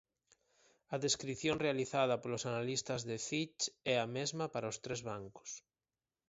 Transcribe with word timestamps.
A 0.95 0.97
descrición 1.05 1.55
realizada 1.65 2.21
polos 2.21 2.43
analistas 2.51 3.01
de 3.09 3.17
Fitch 3.27 3.63
é 3.93 3.95
a 3.99 4.07
mesma 4.15 4.45
para 4.53 4.71
os 4.71 4.77
tres 4.83 4.99
bancos. 5.09 5.49